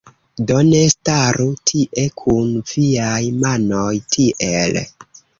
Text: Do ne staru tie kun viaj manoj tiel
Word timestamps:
Do 0.51 0.55
ne 0.67 0.77
staru 0.91 1.43
tie 1.71 2.05
kun 2.21 2.47
viaj 2.71 3.19
manoj 3.43 3.91
tiel 4.15 4.81